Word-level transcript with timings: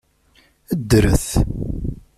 Ddret! 0.79 1.27